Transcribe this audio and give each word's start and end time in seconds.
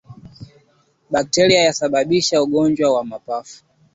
Bakteria 1.11 1.59
anayesababisha 1.59 2.41
ugonjwa 2.43 2.93
wa 2.93 3.03
mapafu 3.05 3.63